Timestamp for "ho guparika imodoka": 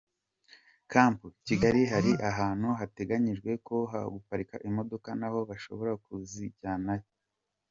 3.89-5.09